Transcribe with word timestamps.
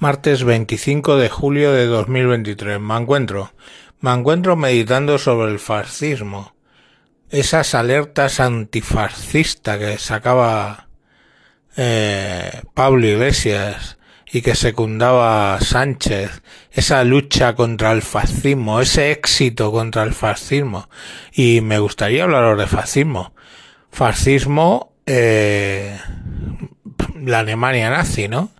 Martes 0.00 0.44
25 0.44 1.18
de 1.18 1.28
julio 1.28 1.72
de 1.72 1.84
2023. 1.84 2.80
Me 2.80 2.96
encuentro. 2.96 3.52
Me 4.00 4.10
encuentro 4.10 4.56
meditando 4.56 5.18
sobre 5.18 5.52
el 5.52 5.58
fascismo. 5.58 6.54
Esas 7.28 7.74
alertas 7.74 8.40
antifascistas 8.40 9.76
que 9.76 9.98
sacaba 9.98 10.88
eh, 11.76 12.62
Pablo 12.72 13.06
Iglesias 13.08 13.98
y 14.32 14.40
que 14.40 14.54
secundaba 14.54 15.60
Sánchez. 15.60 16.40
Esa 16.72 17.04
lucha 17.04 17.54
contra 17.54 17.92
el 17.92 18.00
fascismo, 18.00 18.80
ese 18.80 19.10
éxito 19.10 19.70
contra 19.70 20.02
el 20.04 20.14
fascismo. 20.14 20.88
Y 21.30 21.60
me 21.60 21.78
gustaría 21.78 22.24
hablaros 22.24 22.58
de 22.58 22.66
fascismo. 22.66 23.34
Fascismo, 23.90 24.94
eh, 25.04 25.94
la 27.22 27.40
Alemania 27.40 27.90
nazi, 27.90 28.28
¿no? 28.28 28.50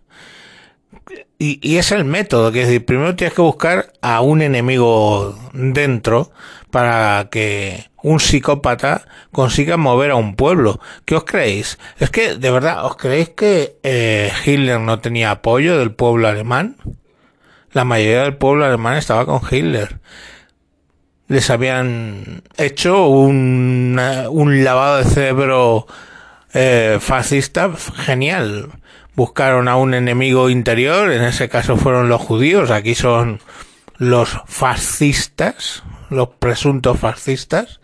Y, 1.43 1.79
es 1.79 1.91
el 1.91 2.05
método, 2.05 2.53
que 2.53 2.63
es 2.63 2.83
primero 2.83 3.17
tienes 3.17 3.33
que 3.33 3.41
buscar 3.41 3.95
a 4.03 4.21
un 4.21 4.43
enemigo 4.43 5.35
dentro 5.55 6.31
para 6.71 7.29
que 7.31 7.87
un 8.03 8.21
psicópata 8.21 9.07
consiga 9.33 9.79
mover 9.79 10.11
a 10.11 10.17
un 10.17 10.37
pueblo. 10.37 10.81
¿Qué 11.07 11.17
os 11.17 11.25
creéis? 11.25 11.79
Es 11.98 12.11
que, 12.11 12.34
de 12.34 12.51
verdad, 12.51 12.84
¿os 12.84 12.95
creéis 12.97 13.31
que 13.31 13.79
eh, 13.83 14.31
Hitler 14.45 14.81
no 14.81 14.98
tenía 14.98 15.31
apoyo 15.31 15.79
del 15.79 15.93
pueblo 15.93 16.29
alemán? 16.29 16.77
La 17.73 17.84
mayoría 17.84 18.25
del 18.25 18.37
pueblo 18.37 18.67
alemán 18.67 18.98
estaba 18.98 19.25
con 19.25 19.41
Hitler. 19.51 19.98
Les 21.29 21.48
habían 21.48 22.43
hecho 22.59 23.07
un, 23.07 23.98
un 24.29 24.62
lavado 24.62 24.98
de 24.98 25.05
cerebro 25.05 25.87
eh, 26.53 26.98
fascista 27.01 27.70
genial 27.97 28.69
buscaron 29.14 29.69
a 29.69 29.77
un 29.77 29.95
enemigo 29.95 30.50
interior, 30.50 31.12
en 31.12 31.23
ese 31.23 31.48
caso 31.48 31.77
fueron 31.77 32.09
los 32.09 32.20
judíos, 32.20 32.70
aquí 32.70 32.95
son 32.95 33.41
los 33.98 34.41
fascistas, 34.46 35.83
los 36.08 36.28
presuntos 36.28 36.98
fascistas, 36.98 37.80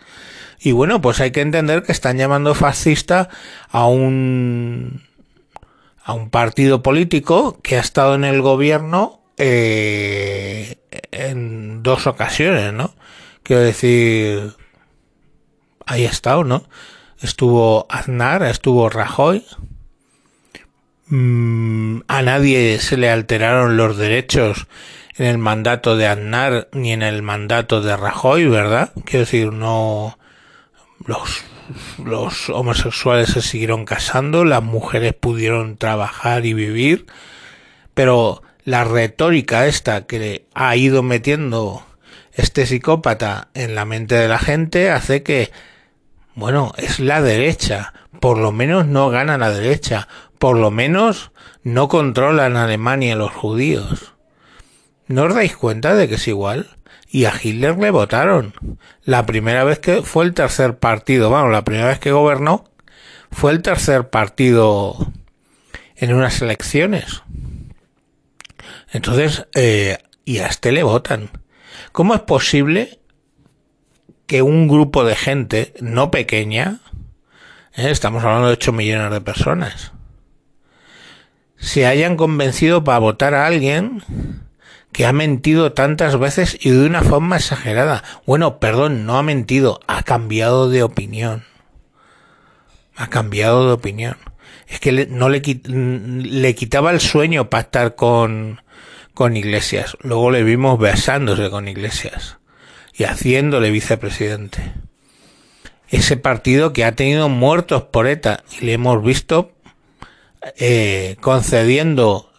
y 0.58 0.72
bueno, 0.72 1.00
pues 1.00 1.20
hay 1.20 1.30
que 1.30 1.42
entender 1.42 1.83
que 1.83 1.92
están 1.92 2.16
llamando 2.16 2.55
fascista 2.55 3.28
a 3.70 3.86
un 3.86 5.02
a 6.02 6.12
un 6.12 6.30
partido 6.30 6.83
político 6.83 7.58
que 7.62 7.77
ha 7.77 7.80
estado 7.80 8.14
en 8.14 8.24
el 8.24 8.40
gobierno 8.40 9.20
eh, 9.38 10.77
en 11.11 11.83
dos 11.83 12.06
ocasiones, 12.06 12.72
¿no? 12.72 12.94
Quiero 13.42 13.62
decir, 13.62 14.55
ahí 15.84 16.06
ha 16.06 16.11
estado, 16.11 16.44
¿no? 16.44 16.64
Estuvo 17.20 17.86
Aznar, 17.90 18.44
estuvo 18.44 18.88
Rajoy, 18.88 19.44
Mm, 21.08 22.00
a 22.08 22.22
nadie 22.22 22.78
se 22.80 22.96
le 22.96 23.10
alteraron 23.10 23.76
los 23.76 23.96
derechos 23.96 24.66
en 25.16 25.26
el 25.26 25.38
mandato 25.38 25.96
de 25.96 26.06
Aznar 26.06 26.68
ni 26.72 26.92
en 26.92 27.02
el 27.02 27.22
mandato 27.22 27.80
de 27.80 27.96
Rajoy, 27.96 28.46
¿verdad? 28.46 28.92
Quiero 29.04 29.20
decir, 29.20 29.52
no 29.52 30.18
los 31.04 31.44
los 32.04 32.48
homosexuales 32.48 33.30
se 33.30 33.42
siguieron 33.42 33.84
casando, 33.84 34.44
las 34.44 34.62
mujeres 34.62 35.14
pudieron 35.14 35.77
trabajar 35.77 36.46
y 36.46 36.54
vivir, 36.54 37.06
pero 37.94 38.42
la 38.64 38.84
retórica 38.84 39.66
esta 39.66 40.06
que 40.06 40.46
ha 40.54 40.77
ido 40.77 41.02
metiendo 41.02 41.84
este 42.32 42.66
psicópata 42.66 43.48
en 43.54 43.74
la 43.74 43.84
mente 43.84 44.14
de 44.14 44.28
la 44.28 44.38
gente 44.38 44.90
hace 44.90 45.22
que, 45.22 45.50
bueno, 46.34 46.72
es 46.77 47.00
la 47.00 47.22
derecha, 47.22 47.94
por 48.20 48.38
lo 48.38 48.52
menos 48.52 48.86
no 48.86 49.08
gana 49.08 49.38
la 49.38 49.50
derecha, 49.50 50.08
por 50.39 50.59
lo 50.59 50.70
menos 50.70 51.33
no 51.62 51.89
controlan 51.89 52.56
Alemania 52.56 53.17
los 53.17 53.33
judíos. 53.33 54.15
¿No 55.09 55.25
os 55.25 55.34
dais 55.34 55.56
cuenta 55.56 55.95
de 55.95 56.09
que 56.09 56.17
es 56.17 56.29
igual? 56.29 56.77
Y 57.09 57.25
a 57.25 57.34
Hitler 57.41 57.79
le 57.79 57.91
votaron. 57.91 58.55
La 59.05 59.25
primera 59.27 59.64
vez 59.64 59.79
que 59.79 60.03
fue 60.03 60.25
el 60.25 60.34
tercer 60.34 60.79
partido, 60.79 61.30
bueno, 61.30 61.48
la 61.48 61.64
primera 61.64 61.89
vez 61.89 61.98
que 61.98 62.13
gobernó 62.13 62.64
fue 63.30 63.52
el 63.52 63.63
tercer 63.63 64.11
partido 64.11 64.96
en 65.96 66.13
unas 66.13 66.42
elecciones. 66.42 67.23
Entonces, 68.92 69.46
eh, 69.55 69.98
y 70.25 70.39
a 70.39 70.46
este 70.46 70.73
le 70.73 70.83
votan. 70.83 71.30
¿Cómo 71.92 72.14
es 72.14 72.20
posible 72.20 73.01
que 74.27 74.42
un 74.42 74.69
grupo 74.69 75.05
de 75.05 75.17
gente 75.17 75.73
no 75.80 76.11
pequeña, 76.11 76.80
eh, 77.75 77.91
estamos 77.91 78.25
hablando 78.25 78.48
de 78.48 78.55
8 78.55 78.73
millones 78.73 79.13
de 79.13 79.20
personas, 79.20 79.92
se 81.58 81.86
hayan 81.86 82.17
convencido 82.17 82.84
para 82.84 82.98
votar 82.98 83.34
a 83.34 83.46
alguien 83.46 84.02
que 84.92 85.05
ha 85.05 85.12
mentido 85.12 85.72
tantas 85.72 86.18
veces 86.18 86.56
y 86.61 86.70
de 86.70 86.86
una 86.86 87.02
forma 87.02 87.36
exagerada. 87.36 88.02
Bueno, 88.27 88.58
perdón, 88.58 89.05
no 89.05 89.18
ha 89.18 89.22
mentido, 89.22 89.80
ha 89.86 90.02
cambiado 90.02 90.70
de 90.70 90.83
opinión. 90.83 91.45
Ha 92.96 93.08
cambiado 93.08 93.66
de 93.66 93.74
opinión. 93.74 94.16
Es 94.68 94.80
que 94.80 95.06
no 95.06 95.28
le, 95.28 95.42
le 95.42 96.55
quitaba 96.55 96.90
el 96.92 97.00
sueño 97.00 97.50
para 97.50 97.62
estar 97.62 97.95
con, 97.95 98.62
con 99.12 99.36
Iglesias. 99.36 99.96
Luego 100.00 100.30
le 100.30 100.42
vimos 100.42 100.78
besándose 100.78 101.50
con 101.50 101.68
Iglesias 101.68 102.39
y 102.95 103.05
haciéndole 103.05 103.70
vicepresidente. 103.70 104.72
Ese 105.89 106.16
partido 106.16 106.72
que 106.72 106.84
ha 106.84 106.96
tenido 106.96 107.28
muertos 107.28 107.83
por 107.84 108.06
ETA 108.06 108.45
y 108.58 108.64
le 108.64 108.72
hemos 108.72 109.05
visto 109.05 109.52
eh, 110.58 111.17
concediendo 111.20 112.33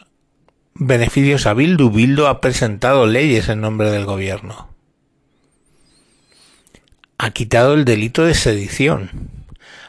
beneficios 0.74 1.46
a 1.46 1.54
Bildu. 1.54 1.90
Bildu 1.90 2.28
ha 2.28 2.42
presentado 2.42 3.06
leyes 3.06 3.50
en 3.50 3.62
nombre 3.62 3.92
del 3.92 4.06
gobierno. 4.06 4.70
Ha 7.18 7.32
quitado 7.32 7.74
el 7.74 7.86
delito 7.86 8.24
de 8.24 8.36
sedición. 8.36 9.10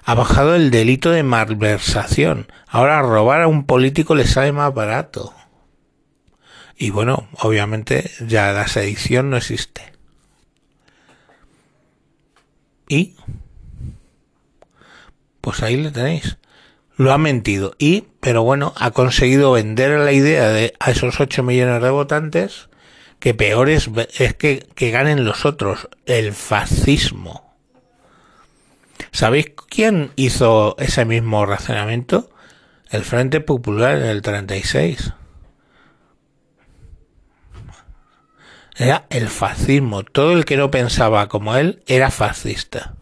Ha 0.04 0.14
bajado 0.14 0.54
el 0.54 0.70
delito 0.70 1.10
de 1.10 1.22
malversación. 1.22 2.50
Ahora 2.66 3.02
robar 3.02 3.42
a 3.42 3.48
un 3.48 3.64
político 3.64 4.14
le 4.14 4.26
sale 4.26 4.52
más 4.52 4.72
barato. 4.72 5.34
Y 6.76 6.90
bueno, 6.90 7.28
obviamente 7.40 8.10
ya 8.26 8.52
la 8.52 8.68
sedición 8.68 9.30
no 9.30 9.36
existe. 9.36 9.92
Y 12.88 13.16
pues 15.40 15.62
ahí 15.62 15.76
le 15.76 15.90
tenéis 15.90 16.38
lo 16.98 17.12
ha 17.12 17.18
mentido 17.18 17.74
y, 17.78 18.04
pero 18.20 18.42
bueno, 18.42 18.74
ha 18.76 18.90
conseguido 18.90 19.52
vender 19.52 19.98
la 19.98 20.12
idea 20.12 20.48
de 20.48 20.74
a 20.80 20.90
esos 20.90 21.20
8 21.20 21.42
millones 21.44 21.80
de 21.80 21.90
votantes 21.90 22.68
que 23.20 23.34
peor 23.34 23.70
es, 23.70 23.88
es 24.18 24.34
que, 24.34 24.66
que 24.74 24.90
ganen 24.90 25.24
los 25.24 25.46
otros, 25.46 25.88
el 26.06 26.32
fascismo. 26.32 27.54
¿Sabéis 29.12 29.52
quién 29.68 30.10
hizo 30.16 30.76
ese 30.78 31.04
mismo 31.04 31.46
razonamiento? 31.46 32.30
El 32.90 33.04
Frente 33.04 33.40
Popular 33.40 33.96
en 33.96 34.06
el 34.06 34.20
36. 34.20 35.12
Era 38.76 39.06
el 39.10 39.28
fascismo. 39.28 40.02
Todo 40.02 40.32
el 40.32 40.44
que 40.44 40.56
no 40.56 40.70
pensaba 40.70 41.28
como 41.28 41.56
él 41.56 41.82
era 41.86 42.10
fascista. 42.10 42.97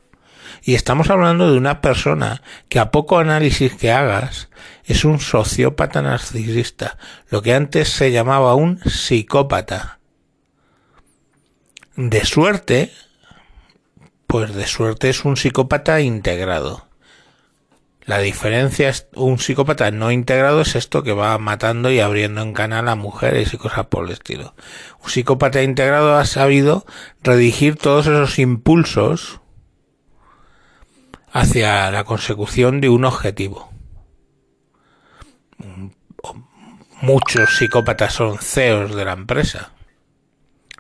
Y 0.67 0.75
estamos 0.75 1.11
hablando 1.11 1.49
de 1.49 1.57
una 1.57 1.81
persona 1.81 2.43
que 2.69 2.81
a 2.81 2.91
poco 2.91 3.21
análisis 3.21 3.77
que 3.77 3.93
hagas 3.93 4.49
es 4.85 5.05
un 5.05 5.21
sociópata 5.21 6.03
narcisista, 6.03 6.99
lo 7.31 7.41
que 7.41 7.55
antes 7.55 7.89
se 7.89 8.11
llamaba 8.11 8.57
un 8.57 8.81
psicópata. 8.81 10.01
De 11.95 12.25
suerte, 12.25 12.91
pues 14.27 14.57
de 14.57 14.67
suerte 14.67 15.09
es 15.09 15.25
un 15.25 15.37
psicópata 15.37 16.01
integrado. 16.01 16.89
La 18.05 18.19
diferencia 18.19 18.89
es 18.89 19.07
un 19.15 19.39
psicópata 19.39 19.93
no 19.93 20.11
integrado 20.11 20.63
es 20.63 20.75
esto 20.75 21.05
que 21.05 21.13
va 21.13 21.39
matando 21.39 21.93
y 21.93 22.01
abriendo 22.01 22.43
en 22.43 22.55
canal 22.55 22.89
a 22.89 22.97
mujeres 22.97 23.55
y 23.55 23.57
cosas 23.57 23.87
por 23.87 24.07
el 24.07 24.11
estilo. 24.11 24.57
Un 25.01 25.11
psicópata 25.11 25.63
integrado 25.63 26.17
ha 26.17 26.25
sabido 26.25 26.85
redigir 27.23 27.77
todos 27.77 28.09
esos 28.09 28.41
impulsos 28.41 29.41
hacia 31.33 31.91
la 31.91 32.05
consecución 32.05 32.81
de 32.81 32.89
un 32.89 33.05
objetivo. 33.05 33.71
Muchos 37.03 37.57
psicópatas 37.57 38.15
son 38.15 38.39
CEOs 38.39 38.95
de 38.95 39.05
la 39.05 39.13
empresa. 39.13 39.73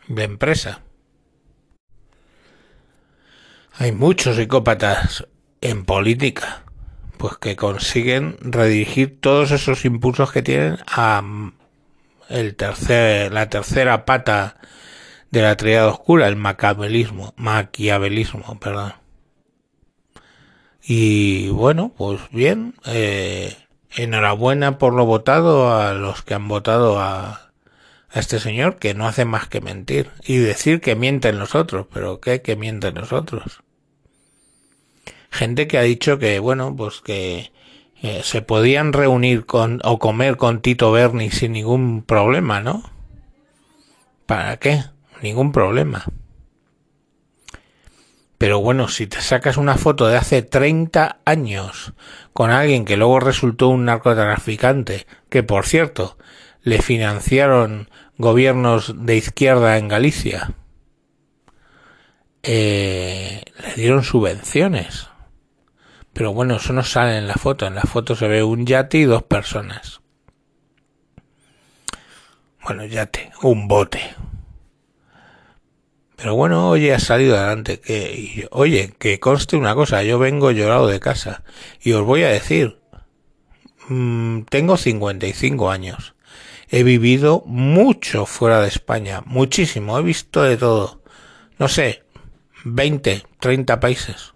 De 0.08 0.24
empresa. 0.24 0.80
Hay 3.78 3.92
muchos 3.92 4.36
psicópatas 4.36 5.26
en 5.60 5.84
política, 5.84 6.62
pues 7.18 7.36
que 7.36 7.56
consiguen 7.56 8.38
redirigir 8.40 9.20
todos 9.20 9.50
esos 9.50 9.84
impulsos 9.84 10.32
que 10.32 10.42
tienen 10.42 10.78
a 10.86 11.22
el 12.28 12.56
tercer, 12.56 13.32
la 13.32 13.48
tercera 13.48 14.04
pata 14.04 14.56
de 15.30 15.42
la 15.42 15.56
triada 15.56 15.88
oscura, 15.88 16.28
el 16.28 16.36
maquiavelismo, 16.36 17.34
maquiavelismo, 17.36 18.58
perdón. 18.58 18.94
Y 20.86 21.48
bueno, 21.48 21.92
pues 21.96 22.20
bien, 22.30 22.74
eh, 22.86 23.56
enhorabuena 23.96 24.78
por 24.78 24.92
lo 24.92 25.04
votado 25.04 25.74
a 25.74 25.94
los 25.94 26.22
que 26.22 26.34
han 26.34 26.46
votado 26.46 27.00
a, 27.00 27.50
a 28.10 28.20
este 28.20 28.38
señor 28.38 28.76
que 28.76 28.94
no 28.94 29.06
hace 29.08 29.24
más 29.24 29.48
que 29.48 29.60
mentir 29.60 30.10
y 30.24 30.36
decir 30.36 30.80
que 30.80 30.94
mienten 30.94 31.38
los 31.38 31.54
otros, 31.54 31.86
pero 31.92 32.20
¿qué? 32.20 32.40
Que 32.40 32.54
mienten 32.54 32.94
los 32.94 33.12
otros. 33.12 33.62
Gente 35.30 35.66
que 35.66 35.78
ha 35.78 35.82
dicho 35.82 36.18
que, 36.18 36.38
bueno, 36.38 36.74
pues 36.76 37.00
que 37.00 37.50
eh, 38.02 38.20
se 38.22 38.42
podían 38.42 38.92
reunir 38.92 39.44
con 39.44 39.80
o 39.84 39.98
comer 39.98 40.36
con 40.36 40.60
Tito 40.60 40.92
Berni 40.92 41.30
sin 41.30 41.52
ningún 41.52 42.02
problema, 42.02 42.60
¿no? 42.60 42.82
¿Para 44.26 44.56
qué? 44.58 44.84
Ningún 45.22 45.52
problema. 45.52 46.04
Pero 48.38 48.60
bueno, 48.60 48.88
si 48.88 49.06
te 49.06 49.20
sacas 49.20 49.56
una 49.56 49.76
foto 49.76 50.06
de 50.06 50.16
hace 50.16 50.42
30 50.42 51.20
años 51.24 51.94
con 52.32 52.50
alguien 52.50 52.84
que 52.84 52.96
luego 52.96 53.18
resultó 53.20 53.68
un 53.68 53.86
narcotraficante, 53.86 55.06
que 55.30 55.42
por 55.42 55.66
cierto, 55.66 56.18
le 56.62 56.82
financiaron 56.82 57.88
gobiernos 58.18 58.94
de 59.06 59.16
izquierda 59.16 59.78
en 59.78 59.88
Galicia, 59.88 60.52
eh, 62.42 63.42
le 63.58 63.74
dieron 63.74 64.04
subvenciones. 64.04 65.08
Pero 66.12 66.32
bueno, 66.32 66.56
eso 66.56 66.72
no 66.72 66.82
sale 66.82 67.18
en 67.18 67.28
la 67.28 67.34
foto. 67.34 67.66
En 67.66 67.74
la 67.74 67.82
foto 67.82 68.14
se 68.14 68.28
ve 68.28 68.42
un 68.42 68.64
yate 68.64 68.98
y 68.98 69.04
dos 69.04 69.22
personas. 69.22 70.00
Bueno, 72.62 72.84
yate, 72.84 73.32
un 73.42 73.68
bote. 73.68 74.00
Pero 76.16 76.34
bueno, 76.34 76.70
oye, 76.70 76.94
ha 76.94 76.98
salido 76.98 77.36
adelante. 77.36 77.78
Que, 77.78 78.48
oye, 78.50 78.94
que 78.98 79.20
conste 79.20 79.56
una 79.56 79.74
cosa, 79.74 80.02
yo 80.02 80.18
vengo 80.18 80.50
llorado 80.50 80.86
de 80.88 80.98
casa. 80.98 81.44
Y 81.82 81.92
os 81.92 82.04
voy 82.04 82.22
a 82.22 82.28
decir, 82.28 82.80
mmm, 83.88 84.42
tengo 84.48 84.76
55 84.76 85.70
años. 85.70 86.14
He 86.68 86.82
vivido 86.82 87.44
mucho 87.46 88.26
fuera 88.26 88.60
de 88.60 88.68
España, 88.68 89.22
muchísimo, 89.24 89.98
he 89.98 90.02
visto 90.02 90.42
de 90.42 90.56
todo. 90.56 91.02
No 91.58 91.68
sé, 91.68 92.02
20, 92.64 93.22
30 93.38 93.78
países. 93.78 94.34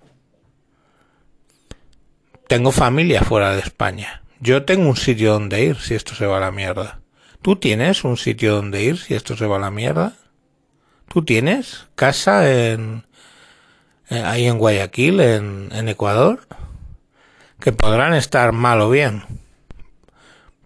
Tengo 2.46 2.70
familia 2.70 3.22
fuera 3.22 3.54
de 3.54 3.60
España. 3.60 4.22
Yo 4.38 4.64
tengo 4.64 4.88
un 4.88 4.96
sitio 4.96 5.32
donde 5.32 5.64
ir 5.64 5.76
si 5.76 5.94
esto 5.94 6.14
se 6.14 6.26
va 6.26 6.36
a 6.36 6.40
la 6.40 6.52
mierda. 6.52 7.00
¿Tú 7.42 7.56
tienes 7.56 8.04
un 8.04 8.16
sitio 8.16 8.54
donde 8.54 8.82
ir 8.82 8.98
si 8.98 9.14
esto 9.14 9.36
se 9.36 9.46
va 9.46 9.56
a 9.56 9.60
la 9.60 9.70
mierda? 9.70 10.14
¿Tú 11.12 11.24
tienes 11.24 11.88
casa 11.96 12.48
en, 12.48 13.04
eh, 14.10 14.22
ahí 14.22 14.46
en 14.46 14.58
Guayaquil, 14.58 15.18
en, 15.18 15.88
Ecuador? 15.88 16.46
Que 17.58 17.72
podrán 17.72 18.14
estar 18.14 18.52
mal 18.52 18.80
o 18.80 18.90
bien. 18.90 19.24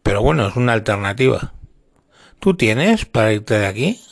Pero 0.02 0.20
bueno, 0.20 0.46
es 0.46 0.54
una 0.56 0.74
alternativa. 0.74 1.54
¿Tú 2.40 2.52
tienes 2.58 3.06
para 3.06 3.32
irte 3.32 3.58
de 3.58 3.66
aquí? 3.66 4.02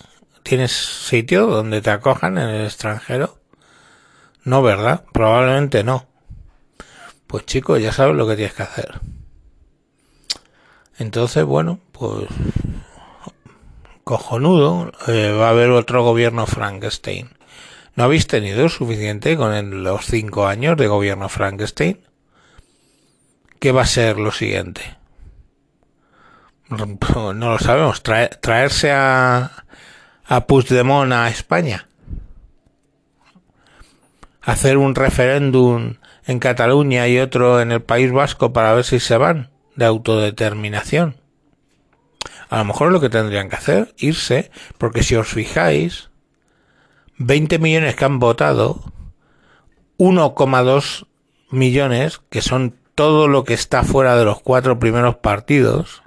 ¿Tienes 0.42 0.72
sitio 0.72 1.48
donde 1.48 1.82
te 1.82 1.90
acojan 1.90 2.38
en 2.38 2.48
el 2.48 2.64
extranjero? 2.64 3.38
No, 4.42 4.62
¿verdad? 4.62 5.04
Probablemente 5.12 5.84
no. 5.84 6.06
Pues 7.26 7.44
chicos, 7.44 7.82
ya 7.82 7.92
sabes 7.92 8.16
lo 8.16 8.26
que 8.26 8.36
tienes 8.36 8.54
que 8.54 8.62
hacer. 8.62 9.00
Entonces, 10.96 11.44
bueno, 11.44 11.78
pues 11.92 12.26
cojonudo, 14.04 14.92
eh, 15.08 15.32
va 15.32 15.48
a 15.48 15.50
haber 15.50 15.70
otro 15.70 16.02
gobierno 16.02 16.46
Frankenstein. 16.46 17.30
¿No 17.94 18.04
habéis 18.04 18.26
tenido 18.26 18.68
suficiente 18.68 19.36
con 19.36 19.84
los 19.84 20.06
cinco 20.06 20.46
años 20.46 20.76
de 20.76 20.86
gobierno 20.86 21.28
Frankenstein? 21.28 22.00
¿Qué 23.58 23.70
va 23.70 23.82
a 23.82 23.86
ser 23.86 24.18
lo 24.18 24.32
siguiente? 24.32 24.96
No 27.14 27.50
lo 27.52 27.58
sabemos. 27.58 28.02
traerse 28.02 28.92
a, 28.92 29.64
a 30.24 30.46
Puigdemont 30.46 31.12
a 31.12 31.28
España. 31.28 31.86
Hacer 34.40 34.78
un 34.78 34.94
referéndum 34.94 35.96
en 36.24 36.38
Cataluña 36.38 37.06
y 37.08 37.18
otro 37.18 37.60
en 37.60 37.72
el 37.72 37.82
País 37.82 38.10
Vasco 38.10 38.52
para 38.52 38.72
ver 38.72 38.84
si 38.84 39.00
se 39.00 39.16
van 39.16 39.50
de 39.76 39.84
autodeterminación. 39.84 41.21
A 42.52 42.58
lo 42.58 42.66
mejor 42.66 42.92
lo 42.92 43.00
que 43.00 43.08
tendrían 43.08 43.48
que 43.48 43.56
hacer, 43.56 43.94
irse, 43.96 44.50
porque 44.76 45.02
si 45.02 45.16
os 45.16 45.26
fijáis, 45.26 46.10
20 47.16 47.58
millones 47.58 47.96
que 47.96 48.04
han 48.04 48.18
votado, 48.18 48.92
1,2 49.96 51.06
millones, 51.50 52.20
que 52.28 52.42
son 52.42 52.76
todo 52.94 53.26
lo 53.26 53.44
que 53.44 53.54
está 53.54 53.84
fuera 53.84 54.18
de 54.18 54.26
los 54.26 54.42
cuatro 54.42 54.78
primeros 54.78 55.16
partidos, 55.16 56.02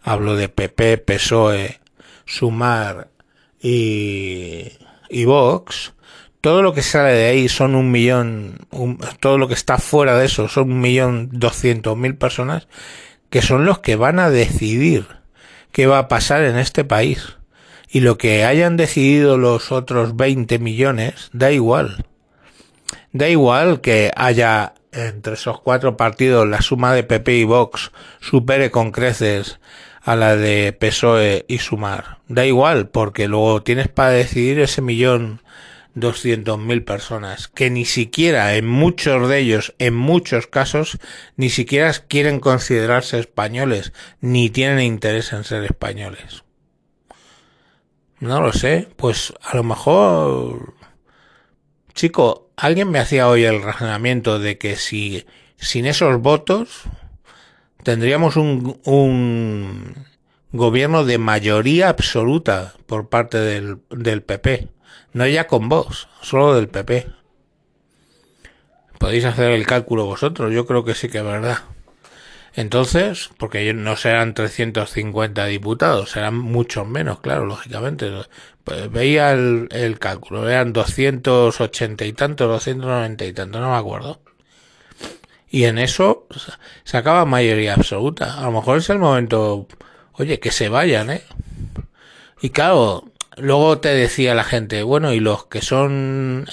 hablo 0.00 0.36
de 0.36 0.48
PP, 0.48 0.98
PSOE, 0.98 1.80
Sumar 2.24 3.08
y, 3.60 4.68
y 5.08 5.24
Vox, 5.24 5.94
todo 6.40 6.62
lo 6.62 6.72
que 6.72 6.82
sale 6.82 7.14
de 7.14 7.24
ahí 7.30 7.48
son 7.48 7.74
un 7.74 7.90
millón, 7.90 8.60
todo 9.18 9.38
lo 9.38 9.48
que 9.48 9.54
está 9.54 9.78
fuera 9.78 10.16
de 10.16 10.26
eso 10.26 10.46
son 10.46 10.70
un 10.70 10.80
millón 10.80 11.30
doscientos 11.32 11.96
mil 11.96 12.14
personas 12.14 12.68
que 13.28 13.42
son 13.42 13.64
los 13.64 13.80
que 13.80 13.96
van 13.96 14.20
a 14.20 14.30
decidir 14.30 15.19
qué 15.72 15.86
va 15.86 15.98
a 15.98 16.08
pasar 16.08 16.42
en 16.42 16.58
este 16.58 16.84
país. 16.84 17.36
Y 17.88 18.00
lo 18.00 18.18
que 18.18 18.44
hayan 18.44 18.76
decidido 18.76 19.36
los 19.36 19.72
otros 19.72 20.16
20 20.16 20.58
millones, 20.58 21.30
da 21.32 21.50
igual. 21.50 22.04
Da 23.12 23.28
igual 23.28 23.80
que 23.80 24.12
haya 24.14 24.74
entre 24.92 25.34
esos 25.34 25.60
cuatro 25.60 25.96
partidos 25.96 26.48
la 26.48 26.62
suma 26.62 26.94
de 26.94 27.04
PP 27.04 27.36
y 27.36 27.44
Vox 27.44 27.92
supere 28.20 28.70
con 28.70 28.90
creces 28.90 29.60
a 30.02 30.16
la 30.16 30.36
de 30.36 30.72
PSOE 30.72 31.44
y 31.48 31.58
Sumar. 31.58 32.18
Da 32.28 32.46
igual, 32.46 32.88
porque 32.88 33.28
luego 33.28 33.62
tienes 33.62 33.88
para 33.88 34.10
decidir 34.10 34.60
ese 34.60 34.82
millón 34.82 35.42
200.000 35.96 36.84
personas 36.84 37.48
que 37.48 37.70
ni 37.70 37.84
siquiera 37.84 38.54
en 38.54 38.66
muchos 38.66 39.28
de 39.28 39.38
ellos, 39.38 39.74
en 39.78 39.94
muchos 39.94 40.46
casos, 40.46 40.98
ni 41.36 41.50
siquiera 41.50 41.92
quieren 41.92 42.40
considerarse 42.40 43.18
españoles, 43.18 43.92
ni 44.20 44.50
tienen 44.50 44.80
interés 44.80 45.32
en 45.32 45.44
ser 45.44 45.64
españoles. 45.64 46.44
No 48.20 48.40
lo 48.40 48.52
sé, 48.52 48.88
pues 48.96 49.32
a 49.42 49.56
lo 49.56 49.64
mejor, 49.64 50.74
chico, 51.94 52.50
alguien 52.56 52.90
me 52.90 52.98
hacía 52.98 53.28
hoy 53.28 53.44
el 53.44 53.62
razonamiento 53.62 54.38
de 54.38 54.58
que 54.58 54.76
si 54.76 55.26
sin 55.56 55.86
esos 55.86 56.20
votos 56.20 56.82
tendríamos 57.82 58.36
un, 58.36 58.80
un 58.84 60.06
gobierno 60.52 61.04
de 61.04 61.18
mayoría 61.18 61.88
absoluta 61.88 62.74
por 62.86 63.08
parte 63.08 63.38
del, 63.38 63.78
del 63.90 64.22
PP 64.22 64.68
no 65.12 65.26
ya 65.26 65.46
con 65.46 65.68
vos, 65.68 66.08
solo 66.20 66.54
del 66.54 66.68
PP. 66.68 67.06
Podéis 68.98 69.24
hacer 69.24 69.50
el 69.52 69.66
cálculo 69.66 70.04
vosotros, 70.04 70.52
yo 70.52 70.66
creo 70.66 70.84
que 70.84 70.94
sí 70.94 71.08
que 71.08 71.18
es 71.18 71.24
verdad. 71.24 71.58
Entonces, 72.54 73.30
porque 73.38 73.72
no 73.74 73.96
serán 73.96 74.34
350 74.34 75.46
diputados, 75.46 76.10
serán 76.10 76.36
muchos 76.36 76.86
menos, 76.86 77.20
claro, 77.20 77.46
lógicamente. 77.46 78.10
Pues 78.64 78.90
veía 78.90 79.32
el, 79.32 79.98
cálculo, 79.98 80.48
eran 80.48 80.72
280 80.72 82.04
y 82.04 82.12
tanto, 82.12 82.48
290 82.48 83.24
y 83.24 83.32
tanto, 83.32 83.60
no 83.60 83.70
me 83.70 83.76
acuerdo. 83.76 84.20
Y 85.48 85.64
en 85.64 85.78
eso 85.78 86.26
se 86.84 86.96
acaba 86.96 87.24
mayoría 87.24 87.74
absoluta. 87.74 88.38
A 88.38 88.44
lo 88.44 88.52
mejor 88.52 88.78
es 88.78 88.90
el 88.90 88.98
momento, 88.98 89.66
oye, 90.12 90.38
que 90.40 90.52
se 90.52 90.68
vayan, 90.68 91.10
¿eh? 91.10 91.24
Y 92.40 92.50
claro, 92.50 93.09
luego 93.36 93.78
te 93.78 93.90
decía 93.90 94.34
la 94.34 94.44
gente, 94.44 94.82
bueno, 94.82 95.12
¿y 95.12 95.20
los 95.20 95.46
que 95.46 95.62
son 95.62 96.46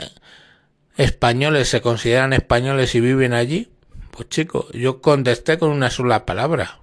españoles 0.95 1.69
se 1.69 1.81
consideran 1.81 2.33
españoles 2.33 2.95
y 2.95 2.99
viven 2.99 3.33
allí? 3.33 3.71
Pues 4.11 4.29
chico, 4.29 4.67
yo 4.71 5.01
contesté 5.01 5.57
con 5.57 5.69
una 5.69 5.89
sola 5.89 6.25
palabra. 6.25 6.79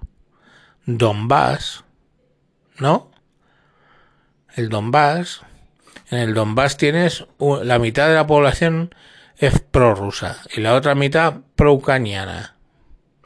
Donbass, 0.85 1.83
¿no? 2.77 3.11
El 4.55 4.69
Donbass. 4.69 5.41
En 6.09 6.19
el 6.19 6.33
Donbass 6.33 6.77
tienes 6.77 7.25
la 7.39 7.79
mitad 7.79 8.07
de 8.07 8.15
la 8.15 8.27
población 8.27 8.93
es 9.37 9.59
prorrusa 9.59 10.41
y 10.55 10.61
la 10.61 10.75
otra 10.75 10.95
mitad 10.95 11.41
pro-ucraniana. 11.55 12.55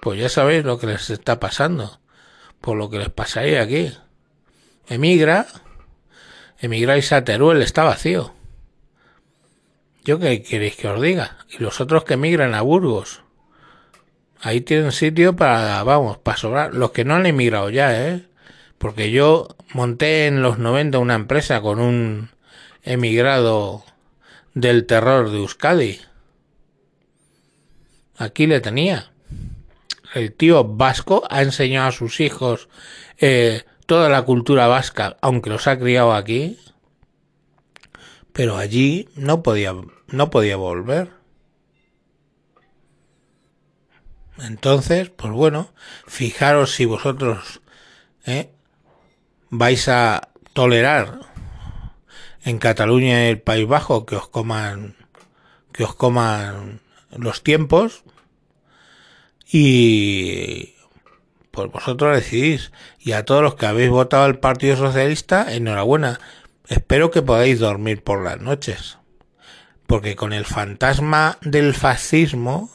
Pues 0.02 0.20
ya 0.20 0.30
sabéis 0.30 0.64
lo 0.64 0.80
que 0.80 0.88
les 0.88 1.10
está 1.10 1.40
pasando. 1.40 2.00
Por 2.62 2.78
lo 2.78 2.90
que 2.90 2.98
les 2.98 3.10
pasaría 3.10 3.62
aquí. 3.62 3.94
Emigra 4.88 5.46
emigráis 6.60 7.12
a 7.12 7.24
Teruel, 7.24 7.62
está 7.62 7.84
vacío. 7.84 8.34
¿Yo 10.04 10.20
qué 10.20 10.42
queréis 10.42 10.76
que 10.76 10.88
os 10.88 11.02
diga? 11.02 11.38
Y 11.50 11.62
los 11.62 11.82
otros 11.82 12.04
que 12.04 12.16
emigran 12.16 12.56
a 12.56 12.62
Burgos. 12.62 13.22
Ahí 14.42 14.62
tienen 14.62 14.92
sitio 14.92 15.36
para, 15.36 15.84
vamos, 15.84 16.18
para 16.18 16.38
sobrar. 16.38 16.74
Los 16.74 16.92
que 16.92 17.04
no 17.04 17.16
han 17.16 17.26
emigrado 17.26 17.70
ya, 17.70 18.08
¿eh? 18.08 18.26
Porque 18.78 19.12
yo 19.12 19.56
monté 19.74 20.28
en 20.28 20.42
los 20.42 20.58
90 20.58 20.98
una 21.00 21.16
empresa 21.16 21.62
con 21.62 21.80
un 21.80 22.30
emigrado 22.84 23.84
del 24.54 24.86
terror 24.86 25.30
de 25.30 25.38
Euskadi. 25.38 26.00
Aquí 28.18 28.48
le 28.48 28.62
tenía. 28.62 29.12
el 30.16 30.34
tío 30.34 30.64
vasco 30.64 31.24
ha 31.30 31.42
enseñado 31.42 31.90
a 31.90 31.92
sus 31.92 32.20
hijos 32.20 32.68
eh, 33.18 33.64
toda 33.90 34.08
la 34.08 34.22
cultura 34.22 34.68
vasca, 34.68 35.18
aunque 35.20 35.50
los 35.50 35.66
ha 35.66 35.80
criado 35.80 36.14
aquí, 36.14 36.60
pero 38.34 38.56
allí 38.56 39.10
no 39.16 39.42
podía, 39.42 39.74
no 40.10 40.30
podía 40.30 40.58
volver. 40.58 41.10
Entonces, 44.38 45.10
pues 45.10 45.34
bueno, 45.34 45.74
fijaros 46.06 46.76
si 46.76 46.86
vosotros 46.86 47.62
¿eh? 48.28 48.52
vais 49.50 49.90
a 49.90 50.30
tolerar 50.54 51.22
en 52.44 52.60
Cataluña 52.60 53.26
y 53.26 53.30
el 53.30 53.42
País 53.42 53.68
Bajo 53.68 54.06
que 54.06 54.18
os 54.18 54.30
coman 54.30 54.96
que 55.72 55.84
os 55.84 55.96
coman 55.96 56.80
los 57.18 57.42
tiempos 57.42 58.04
y 59.52 60.76
pues 61.52 61.72
vosotros 61.72 62.16
decidís. 62.16 62.72
Y 63.00 63.14
a 63.14 63.26
todos 63.26 63.42
los 63.42 63.56
que 63.56 63.66
habéis 63.66 63.90
votado 63.90 64.24
al 64.24 64.40
Partido 64.40 64.76
Socialista 64.76 65.54
enhorabuena. 65.54 66.20
Espero 66.68 67.12
que 67.12 67.22
podáis 67.22 67.60
dormir 67.60 68.04
por 68.04 68.24
las 68.24 68.40
noches. 68.40 68.98
Porque 69.88 70.16
con 70.16 70.34
el 70.34 70.46
fantasma 70.46 71.38
del 71.42 71.74
fascismo 71.74 72.70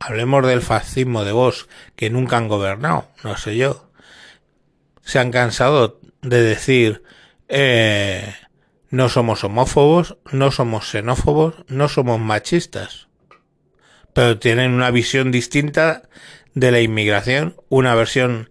hablemos 0.00 0.46
del 0.46 0.62
fascismo 0.62 1.24
de 1.24 1.32
vos 1.32 1.68
que 1.96 2.10
nunca 2.10 2.36
han 2.36 2.46
gobernado 2.46 3.08
no 3.24 3.36
sé 3.36 3.56
yo 3.56 3.90
se 5.08 5.18
han 5.18 5.30
cansado 5.30 6.00
de 6.22 6.42
decir 6.42 7.02
eh, 7.48 8.34
no 8.90 9.08
somos 9.08 9.42
homófobos, 9.44 10.18
no 10.32 10.50
somos 10.50 10.90
xenófobos, 10.90 11.64
no 11.68 11.88
somos 11.88 12.20
machistas. 12.20 13.08
Pero 14.12 14.38
tienen 14.38 14.72
una 14.72 14.90
visión 14.90 15.30
distinta 15.30 16.08
de 16.58 16.72
la 16.72 16.80
inmigración, 16.80 17.54
una 17.68 17.94
versión 17.94 18.50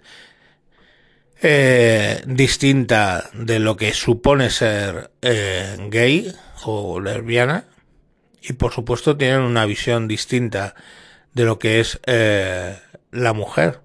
eh, 1.41 2.21
distinta 2.25 3.29
de 3.33 3.59
lo 3.59 3.75
que 3.75 3.93
supone 3.93 4.49
ser 4.49 5.11
eh, 5.21 5.75
gay 5.89 6.33
o 6.63 6.99
lesbiana. 6.99 7.65
Y 8.41 8.53
por 8.53 8.71
supuesto 8.71 9.17
tienen 9.17 9.41
una 9.41 9.65
visión 9.65 10.07
distinta 10.07 10.73
de 11.33 11.43
lo 11.43 11.59
que 11.59 11.79
es 11.81 11.99
eh, 12.05 12.79
la 13.11 13.33
mujer. 13.33 13.81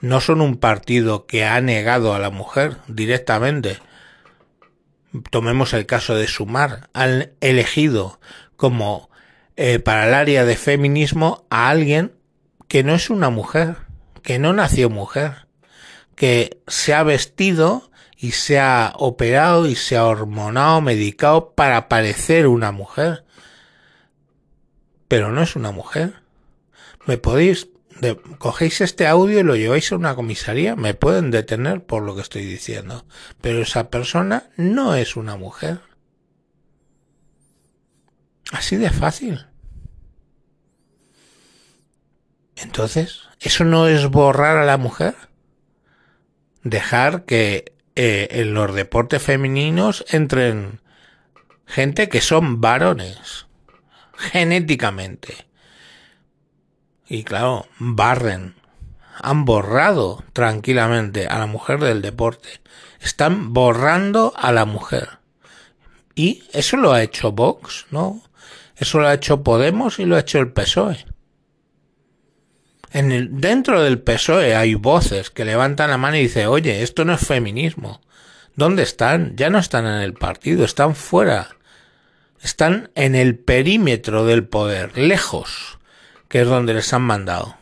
No 0.00 0.20
son 0.20 0.40
un 0.40 0.56
partido 0.56 1.26
que 1.26 1.44
ha 1.44 1.60
negado 1.60 2.12
a 2.12 2.18
la 2.18 2.30
mujer 2.30 2.76
directamente, 2.88 3.78
tomemos 5.30 5.72
el 5.72 5.86
caso 5.86 6.16
de 6.16 6.26
Sumar, 6.26 6.90
han 6.92 7.30
elegido 7.40 8.20
como 8.56 9.08
para 9.84 10.08
el 10.08 10.14
área 10.14 10.44
de 10.44 10.56
feminismo 10.56 11.46
a 11.48 11.70
alguien 11.70 12.12
que 12.68 12.82
no 12.82 12.94
es 12.94 13.10
una 13.10 13.30
mujer, 13.30 13.76
que 14.22 14.38
no 14.38 14.52
nació 14.52 14.90
mujer, 14.90 15.46
que 16.14 16.60
se 16.66 16.94
ha 16.94 17.02
vestido 17.02 17.90
y 18.16 18.32
se 18.32 18.58
ha 18.58 18.92
operado 18.96 19.66
y 19.66 19.74
se 19.74 19.96
ha 19.96 20.06
hormonado, 20.06 20.80
medicado 20.80 21.54
para 21.54 21.88
parecer 21.88 22.46
una 22.46 22.72
mujer. 22.72 23.24
Pero 25.08 25.30
no 25.30 25.42
es 25.42 25.56
una 25.56 25.70
mujer. 25.70 26.14
¿Me 27.06 27.18
podéis 27.18 27.68
cogéis 28.38 28.80
este 28.80 29.06
audio 29.06 29.40
y 29.40 29.42
lo 29.42 29.56
lleváis 29.56 29.92
a 29.92 29.96
una 29.96 30.14
comisaría, 30.14 30.76
me 30.76 30.94
pueden 30.94 31.30
detener 31.30 31.84
por 31.84 32.02
lo 32.02 32.14
que 32.14 32.22
estoy 32.22 32.44
diciendo. 32.44 33.06
Pero 33.40 33.62
esa 33.62 33.90
persona 33.90 34.50
no 34.56 34.94
es 34.94 35.16
una 35.16 35.36
mujer. 35.36 35.80
Así 38.52 38.76
de 38.76 38.90
fácil. 38.90 39.46
Entonces, 42.56 43.22
¿eso 43.40 43.64
no 43.64 43.88
es 43.88 44.08
borrar 44.08 44.56
a 44.56 44.64
la 44.64 44.76
mujer? 44.76 45.14
Dejar 46.62 47.24
que 47.24 47.72
eh, 47.96 48.28
en 48.30 48.54
los 48.54 48.74
deportes 48.74 49.22
femeninos 49.22 50.04
entren 50.08 50.80
gente 51.66 52.08
que 52.08 52.20
son 52.20 52.60
varones, 52.60 53.46
genéticamente 54.16 55.46
y 57.08 57.24
claro, 57.24 57.66
barren. 57.78 58.54
Han 59.22 59.44
borrado 59.44 60.24
tranquilamente 60.32 61.28
a 61.28 61.38
la 61.38 61.46
mujer 61.46 61.78
del 61.78 62.02
deporte. 62.02 62.60
Están 63.00 63.52
borrando 63.52 64.32
a 64.36 64.50
la 64.52 64.64
mujer. 64.64 65.18
Y 66.14 66.44
eso 66.52 66.76
lo 66.76 66.92
ha 66.92 67.02
hecho 67.02 67.32
Vox, 67.32 67.86
¿no? 67.90 68.22
Eso 68.76 68.98
lo 68.98 69.06
ha 69.06 69.14
hecho 69.14 69.42
Podemos 69.42 69.98
y 69.98 70.04
lo 70.04 70.16
ha 70.16 70.20
hecho 70.20 70.40
el 70.40 70.52
PSOE. 70.52 71.04
En 72.94 73.10
el, 73.10 73.40
dentro 73.40 73.82
del 73.82 73.98
PSOE 73.98 74.54
hay 74.54 74.74
voces 74.74 75.28
que 75.28 75.44
levantan 75.44 75.90
la 75.90 75.98
mano 75.98 76.16
y 76.16 76.20
dicen, 76.20 76.46
oye, 76.46 76.82
esto 76.82 77.04
no 77.04 77.12
es 77.14 77.26
feminismo. 77.26 78.00
¿Dónde 78.54 78.84
están? 78.84 79.34
Ya 79.36 79.50
no 79.50 79.58
están 79.58 79.84
en 79.84 80.00
el 80.00 80.14
partido, 80.14 80.64
están 80.64 80.94
fuera. 80.94 81.56
Están 82.40 82.90
en 82.94 83.16
el 83.16 83.36
perímetro 83.36 84.24
del 84.24 84.46
poder, 84.46 84.96
lejos 84.96 85.78
que 86.28 86.42
es 86.42 86.46
donde 86.46 86.74
les 86.74 86.92
han 86.92 87.02
mandado. 87.02 87.56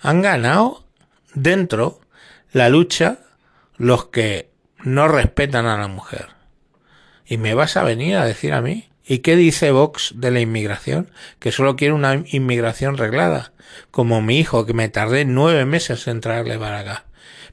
Han 0.00 0.22
ganado 0.22 0.84
dentro 1.34 2.00
la 2.52 2.68
lucha 2.68 3.18
los 3.76 4.06
que 4.06 4.50
no 4.84 5.08
respetan 5.08 5.66
a 5.66 5.76
la 5.76 5.88
mujer. 5.88 6.28
Y 7.24 7.36
me 7.36 7.54
vas 7.54 7.76
a 7.76 7.82
venir 7.82 8.16
a 8.16 8.24
decir 8.24 8.52
a 8.52 8.60
mí. 8.60 8.88
¿Y 9.06 9.18
qué 9.18 9.36
dice 9.36 9.70
Vox 9.70 10.14
de 10.16 10.30
la 10.30 10.40
inmigración? 10.40 11.10
Que 11.38 11.52
solo 11.52 11.76
quiere 11.76 11.94
una 11.94 12.24
inmigración 12.26 12.96
reglada. 12.96 13.52
Como 13.90 14.20
mi 14.20 14.38
hijo, 14.38 14.66
que 14.66 14.74
me 14.74 14.88
tardé 14.88 15.24
nueve 15.24 15.64
meses 15.64 16.08
en 16.08 16.20
traerle 16.20 16.58
para 16.58 16.80
acá. 16.80 17.04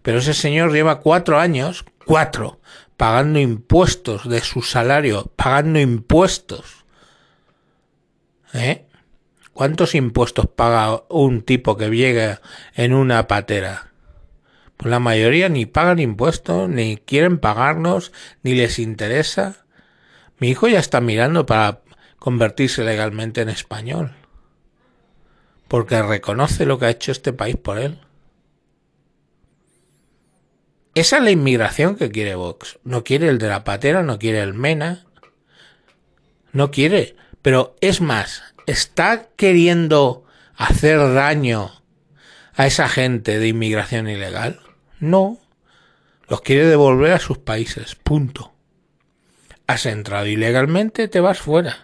Pero 0.02 0.20
ese 0.20 0.34
señor 0.34 0.74
lleva 0.74 1.00
cuatro 1.00 1.40
años, 1.40 1.86
cuatro, 2.06 2.60
pagando 2.98 3.40
impuestos 3.40 4.28
de 4.28 4.42
su 4.42 4.62
salario, 4.62 5.32
pagando 5.36 5.80
impuestos 5.80 6.84
¿Eh? 8.54 8.86
¿Cuántos 9.54 9.96
impuestos 9.96 10.48
paga 10.48 11.04
un 11.10 11.42
tipo 11.42 11.76
que 11.76 11.90
llega 11.90 12.42
en 12.76 12.94
una 12.94 13.28
patera? 13.28 13.92
Pues 14.78 14.90
la 14.90 15.00
mayoría 15.00 15.50
ni 15.50 15.66
pagan 15.66 16.00
impuestos, 16.00 16.70
ni 16.70 16.98
quieren 16.98 17.40
pagarnos, 17.40 18.12
ni 18.42 18.54
les 18.56 18.80
interesa. 18.80 19.63
Mi 20.40 20.50
hijo 20.50 20.68
ya 20.68 20.80
está 20.80 21.02
mirando 21.02 21.46
para 21.46 21.82
convertirse 22.20 22.84
legalmente 22.84 23.42
en 23.42 23.50
español. 23.50 24.16
Porque 25.68 26.02
reconoce 26.02 26.66
lo 26.66 26.80
que 26.80 26.86
ha 26.86 26.90
hecho 26.90 27.12
este 27.12 27.34
país 27.34 27.56
por 27.56 27.78
él. 27.78 28.00
Esa 30.96 31.18
es 31.18 31.24
la 31.24 31.32
inmigración 31.32 31.96
que 31.96 32.12
quiere 32.12 32.36
Vox. 32.36 32.80
No 32.84 33.04
quiere 33.04 33.28
el 33.28 33.40
de 33.40 33.48
la 33.48 33.64
patera, 33.64 34.04
no 34.04 34.20
quiere 34.20 34.42
el 34.42 34.54
MENA. 34.54 35.06
No 36.52 36.70
quiere. 36.70 37.16
Pero 37.42 37.76
es 37.82 38.00
más, 38.00 38.44
¿está 38.68 39.30
queriendo 39.36 40.24
hacer 40.56 41.14
daño 41.14 41.72
a 42.54 42.68
esa 42.68 42.88
gente 42.88 43.40
de 43.40 43.48
inmigración 43.48 44.08
ilegal? 44.08 44.62
No. 45.00 45.40
Los 46.30 46.42
quiere 46.42 46.68
devolver 46.68 47.14
a 47.14 47.20
sus 47.20 47.40
países. 47.40 47.96
Punto. 47.96 48.53
Has 49.74 49.88
entrado 49.88 50.28
ilegalmente, 50.28 51.08
te 51.08 51.20
vas 51.20 51.40
fuera. 51.40 51.80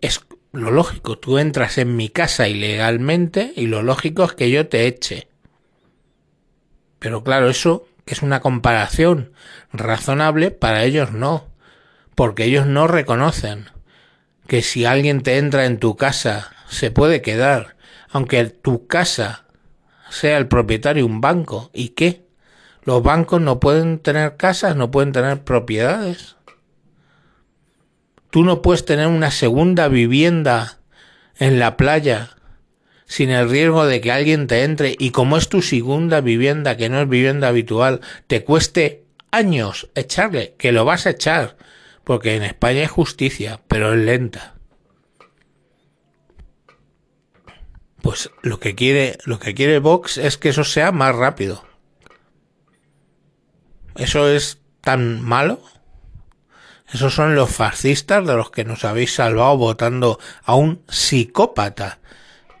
Es 0.00 0.20
lo 0.52 0.70
lógico. 0.70 1.18
Tú 1.18 1.38
entras 1.38 1.76
en 1.76 1.96
mi 1.96 2.08
casa 2.08 2.46
ilegalmente 2.46 3.52
y 3.56 3.66
lo 3.66 3.82
lógico 3.82 4.22
es 4.22 4.34
que 4.34 4.48
yo 4.48 4.68
te 4.68 4.86
eche. 4.86 5.26
Pero 7.00 7.24
claro, 7.24 7.50
eso 7.50 7.88
que 8.04 8.14
es 8.14 8.22
una 8.22 8.38
comparación 8.38 9.32
razonable, 9.72 10.52
para 10.52 10.84
ellos 10.84 11.10
no. 11.10 11.48
Porque 12.14 12.44
ellos 12.44 12.64
no 12.64 12.86
reconocen 12.86 13.68
que 14.46 14.62
si 14.62 14.84
alguien 14.84 15.24
te 15.24 15.38
entra 15.38 15.66
en 15.66 15.80
tu 15.80 15.96
casa 15.96 16.52
se 16.68 16.92
puede 16.92 17.22
quedar, 17.22 17.76
aunque 18.08 18.44
tu 18.44 18.86
casa 18.86 19.46
sea 20.10 20.38
el 20.38 20.46
propietario 20.46 21.06
un 21.06 21.20
banco. 21.20 21.72
¿Y 21.74 21.88
qué? 21.88 22.24
Los 22.84 23.02
bancos 23.02 23.40
no 23.40 23.58
pueden 23.58 23.98
tener 23.98 24.36
casas, 24.36 24.76
no 24.76 24.92
pueden 24.92 25.10
tener 25.10 25.42
propiedades. 25.42 26.36
Tú 28.32 28.44
no 28.44 28.62
puedes 28.62 28.86
tener 28.86 29.08
una 29.08 29.30
segunda 29.30 29.88
vivienda 29.88 30.78
en 31.36 31.58
la 31.58 31.76
playa 31.76 32.30
sin 33.04 33.28
el 33.28 33.50
riesgo 33.50 33.84
de 33.84 34.00
que 34.00 34.10
alguien 34.10 34.46
te 34.46 34.64
entre 34.64 34.96
y 34.98 35.10
como 35.10 35.36
es 35.36 35.50
tu 35.50 35.60
segunda 35.60 36.22
vivienda, 36.22 36.78
que 36.78 36.88
no 36.88 36.98
es 37.02 37.10
vivienda 37.10 37.48
habitual, 37.48 38.00
te 38.28 38.42
cueste 38.42 39.04
años 39.30 39.90
echarle, 39.94 40.54
que 40.56 40.72
lo 40.72 40.86
vas 40.86 41.04
a 41.04 41.10
echar, 41.10 41.58
porque 42.04 42.34
en 42.34 42.42
España 42.42 42.84
es 42.84 42.90
justicia, 42.90 43.60
pero 43.68 43.92
es 43.92 44.00
lenta. 44.00 44.54
Pues 48.00 48.30
lo 48.40 48.58
que 48.60 48.74
quiere, 48.74 49.18
lo 49.26 49.40
que 49.40 49.52
quiere 49.52 49.78
Vox 49.78 50.16
es 50.16 50.38
que 50.38 50.48
eso 50.48 50.64
sea 50.64 50.90
más 50.90 51.14
rápido. 51.14 51.66
¿Eso 53.94 54.26
es 54.26 54.58
tan 54.80 55.20
malo? 55.20 55.60
Esos 56.92 57.14
son 57.14 57.34
los 57.34 57.50
fascistas 57.50 58.26
de 58.26 58.36
los 58.36 58.50
que 58.50 58.64
nos 58.64 58.84
habéis 58.84 59.14
salvado 59.14 59.56
votando 59.56 60.18
a 60.44 60.54
un 60.54 60.82
psicópata 60.88 61.98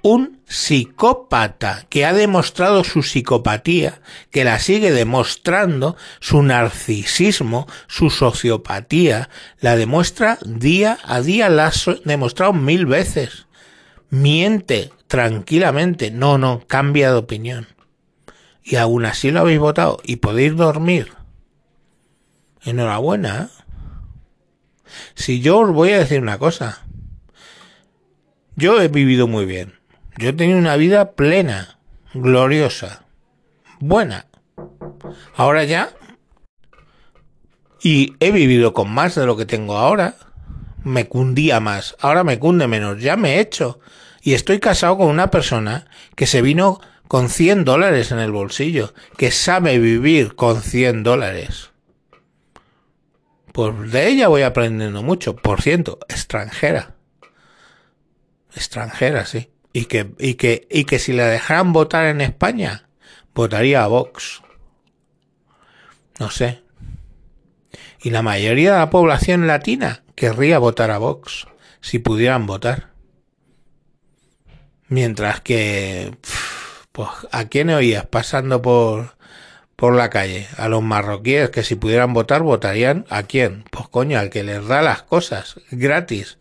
un 0.02 0.40
psicópata 0.46 1.86
que 1.88 2.04
ha 2.04 2.12
demostrado 2.12 2.82
su 2.82 3.02
psicopatía, 3.02 4.00
que 4.30 4.44
la 4.44 4.58
sigue 4.58 4.90
demostrando, 4.90 5.96
su 6.20 6.42
narcisismo, 6.42 7.68
su 7.86 8.10
sociopatía, 8.10 9.30
la 9.60 9.76
demuestra 9.76 10.38
día 10.44 10.98
a 11.04 11.20
día, 11.20 11.48
la 11.48 11.68
ha 11.68 11.72
demostrado 12.04 12.52
mil 12.52 12.84
veces. 12.86 13.46
Miente 14.10 14.90
tranquilamente, 15.06 16.10
no, 16.10 16.36
no, 16.36 16.62
cambia 16.66 17.12
de 17.12 17.18
opinión. 17.18 17.68
Y 18.64 18.76
aún 18.76 19.06
así 19.06 19.30
lo 19.30 19.40
habéis 19.40 19.60
votado 19.60 20.00
y 20.04 20.16
podéis 20.16 20.56
dormir. 20.56 21.12
Enhorabuena. 22.64 23.50
¿eh? 23.50 23.61
Si 25.14 25.40
yo 25.40 25.58
os 25.60 25.70
voy 25.72 25.90
a 25.90 25.98
decir 25.98 26.20
una 26.20 26.38
cosa, 26.38 26.82
yo 28.56 28.80
he 28.80 28.88
vivido 28.88 29.26
muy 29.26 29.46
bien 29.46 29.82
yo 30.18 30.28
he 30.28 30.32
tenido 30.32 30.58
una 30.58 30.76
vida 30.76 31.12
plena, 31.12 31.78
gloriosa, 32.12 33.04
buena. 33.80 34.26
Ahora 35.34 35.64
ya. 35.64 35.90
Y 37.82 38.14
he 38.20 38.30
vivido 38.30 38.74
con 38.74 38.90
más 38.90 39.14
de 39.14 39.26
lo 39.26 39.36
que 39.36 39.46
tengo 39.46 39.76
ahora. 39.76 40.16
Me 40.84 41.08
cundía 41.08 41.60
más. 41.60 41.96
Ahora 42.00 42.24
me 42.24 42.38
cunde 42.38 42.68
menos. 42.68 43.00
Ya 43.00 43.16
me 43.16 43.36
he 43.36 43.40
hecho. 43.40 43.80
Y 44.20 44.34
estoy 44.34 44.60
casado 44.60 44.98
con 44.98 45.08
una 45.08 45.30
persona 45.30 45.86
que 46.14 46.26
se 46.26 46.42
vino 46.42 46.80
con 47.08 47.28
100 47.28 47.64
dólares 47.64 48.12
en 48.12 48.18
el 48.18 48.32
bolsillo. 48.32 48.92
Que 49.16 49.30
sabe 49.30 49.78
vivir 49.78 50.34
con 50.34 50.60
100 50.60 51.02
dólares. 51.02 51.71
Pues 53.52 53.92
de 53.92 54.08
ella 54.08 54.28
voy 54.28 54.42
aprendiendo 54.42 55.02
mucho. 55.02 55.36
Por 55.36 55.62
cierto, 55.62 55.98
extranjera. 56.08 56.96
Extranjera, 58.54 59.24
sí 59.26 59.52
y 59.72 59.86
que, 59.86 60.14
y 60.18 60.34
que, 60.34 60.66
y 60.70 60.84
que 60.84 60.98
si 60.98 61.12
la 61.12 61.26
dejaran 61.26 61.72
votar 61.72 62.06
en 62.06 62.20
España, 62.20 62.88
votaría 63.34 63.84
a 63.84 63.86
Vox. 63.86 64.42
No 66.18 66.30
sé. 66.30 66.62
Y 68.02 68.10
la 68.10 68.22
mayoría 68.22 68.72
de 68.72 68.78
la 68.78 68.90
población 68.90 69.46
latina 69.46 70.02
querría 70.14 70.58
votar 70.58 70.90
a 70.90 70.98
Vox, 70.98 71.46
si 71.80 71.98
pudieran 71.98 72.46
votar. 72.46 72.90
Mientras 74.88 75.40
que, 75.40 76.16
pues, 76.92 77.08
¿a 77.30 77.46
quién 77.46 77.70
oías 77.70 78.04
pasando 78.06 78.60
por, 78.60 79.16
por 79.76 79.94
la 79.94 80.10
calle? 80.10 80.46
A 80.56 80.68
los 80.68 80.82
marroquíes 80.82 81.50
que 81.50 81.62
si 81.62 81.74
pudieran 81.74 82.12
votar, 82.12 82.42
votarían 82.42 83.06
a 83.08 83.24
quién? 83.24 83.64
Pues 83.70 83.88
coño, 83.88 84.18
al 84.18 84.30
que 84.30 84.44
les 84.44 84.66
da 84.66 84.82
las 84.82 85.02
cosas 85.02 85.56
gratis 85.70 86.38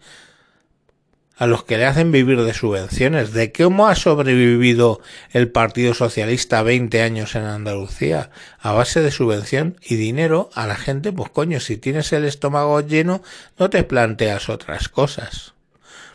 a 1.42 1.48
los 1.48 1.64
que 1.64 1.76
le 1.80 1.88
hacen 1.88 2.12
vivir 2.12 2.40
de 2.44 2.54
subvenciones. 2.54 3.34
¿De 3.34 3.52
cómo 3.52 3.88
ha 3.88 3.96
sobrevivido 3.96 5.02
el 5.32 5.50
Partido 5.50 5.96
Socialista 5.96 6.62
20 6.62 7.02
años 7.02 7.34
en 7.34 7.46
Andalucía? 7.46 8.30
A 8.60 8.74
base 8.74 9.02
de 9.02 9.10
subvención 9.10 9.76
y 9.82 9.96
dinero 9.96 10.52
a 10.54 10.68
la 10.68 10.76
gente, 10.76 11.12
pues 11.12 11.32
coño, 11.32 11.60
si 11.60 11.78
tienes 11.78 12.14
el 12.14 12.26
estómago 12.26 12.80
lleno, 12.82 13.24
no 13.58 13.72
te 13.72 13.84
planteas 13.84 14.50
otras 14.50 14.88
cosas. 14.88 15.56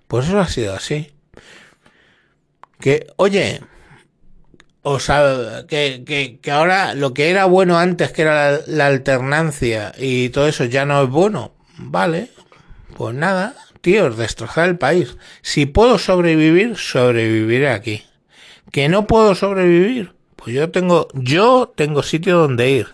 Pues 0.06 0.28
eso 0.28 0.38
ha 0.38 0.46
sido 0.46 0.76
así. 0.76 1.12
Que, 2.78 3.08
oye, 3.16 3.62
o 4.88 5.00
sea, 5.00 5.64
que, 5.66 6.04
que, 6.06 6.38
que 6.40 6.50
ahora 6.52 6.94
lo 6.94 7.12
que 7.12 7.28
era 7.28 7.44
bueno 7.46 7.76
antes, 7.76 8.12
que 8.12 8.22
era 8.22 8.60
la, 8.68 8.86
alternancia 8.86 9.92
y 9.98 10.28
todo 10.28 10.46
eso, 10.46 10.64
ya 10.64 10.84
no 10.84 11.02
es 11.02 11.10
bueno. 11.10 11.56
Vale, 11.76 12.30
pues 12.96 13.12
nada, 13.12 13.56
tíos, 13.80 14.16
destrozar 14.16 14.68
el 14.68 14.78
país. 14.78 15.16
Si 15.42 15.66
puedo 15.66 15.98
sobrevivir, 15.98 16.76
sobreviviré 16.76 17.70
aquí. 17.70 18.04
Que 18.70 18.88
no 18.88 19.08
puedo 19.08 19.34
sobrevivir, 19.34 20.14
pues 20.36 20.54
yo 20.54 20.70
tengo, 20.70 21.08
yo 21.14 21.72
tengo 21.74 22.04
sitio 22.04 22.38
donde 22.38 22.70
ir. 22.70 22.86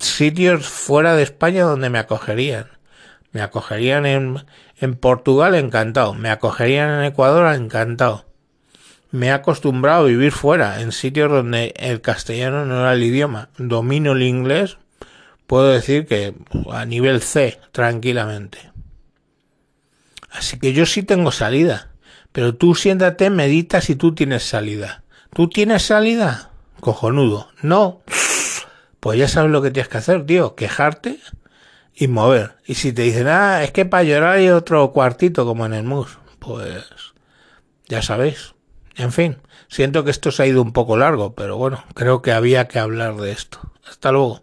Sitios 0.00 0.68
fuera 0.68 1.16
de 1.16 1.22
España 1.22 1.64
donde 1.64 1.88
me 1.88 1.98
acogerían. 1.98 2.66
Me 3.30 3.40
acogerían 3.40 4.04
en, 4.04 4.44
en 4.76 4.96
Portugal, 4.96 5.54
encantado. 5.54 6.12
Me 6.12 6.28
acogerían 6.28 6.90
en 6.90 7.04
Ecuador, 7.04 7.54
encantado. 7.54 8.26
Me 9.12 9.28
he 9.28 9.30
acostumbrado 9.30 10.04
a 10.04 10.08
vivir 10.08 10.32
fuera, 10.32 10.80
en 10.80 10.90
sitios 10.90 11.30
donde 11.30 11.74
el 11.76 12.00
castellano 12.00 12.64
no 12.64 12.80
era 12.80 12.94
el 12.94 13.02
idioma. 13.02 13.50
Domino 13.58 14.12
el 14.12 14.22
inglés, 14.22 14.78
puedo 15.46 15.68
decir 15.68 16.06
que 16.06 16.34
a 16.70 16.84
nivel 16.86 17.20
C, 17.20 17.60
tranquilamente. 17.72 18.72
Así 20.30 20.58
que 20.58 20.72
yo 20.72 20.86
sí 20.86 21.02
tengo 21.02 21.30
salida. 21.30 21.90
Pero 22.32 22.54
tú 22.54 22.74
siéntate, 22.74 23.28
medita 23.28 23.82
si 23.82 23.94
tú 23.94 24.14
tienes 24.14 24.42
salida. 24.44 25.04
¿Tú 25.34 25.48
tienes 25.48 25.82
salida? 25.82 26.50
Cojonudo. 26.80 27.48
No. 27.60 28.00
Pues 28.98 29.18
ya 29.18 29.28
sabes 29.28 29.50
lo 29.50 29.60
que 29.60 29.70
tienes 29.70 29.88
que 29.88 29.98
hacer, 29.98 30.24
tío. 30.24 30.54
Quejarte 30.54 31.18
y 31.94 32.08
mover. 32.08 32.56
Y 32.64 32.76
si 32.76 32.92
te 32.92 33.02
dicen, 33.02 33.28
ah, 33.28 33.62
es 33.62 33.72
que 33.72 33.84
para 33.84 34.04
llorar 34.04 34.36
hay 34.36 34.48
otro 34.48 34.90
cuartito 34.92 35.44
como 35.44 35.66
en 35.66 35.74
el 35.74 35.84
mus. 35.84 36.18
Pues 36.38 36.86
ya 37.88 38.00
sabéis. 38.00 38.54
En 38.96 39.12
fin, 39.12 39.38
siento 39.68 40.04
que 40.04 40.10
esto 40.10 40.30
se 40.30 40.42
ha 40.42 40.46
ido 40.46 40.62
un 40.62 40.72
poco 40.72 40.96
largo, 40.96 41.34
pero 41.34 41.56
bueno, 41.56 41.84
creo 41.94 42.22
que 42.22 42.32
había 42.32 42.68
que 42.68 42.78
hablar 42.78 43.16
de 43.16 43.32
esto. 43.32 43.60
Hasta 43.88 44.12
luego. 44.12 44.42